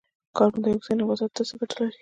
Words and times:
کاربن 0.37 0.61
ډای 0.63 0.73
اکسایډ 0.75 0.97
نباتاتو 0.99 1.35
ته 1.37 1.43
څه 1.49 1.53
ګټه 1.61 1.75
لري؟ 1.77 1.89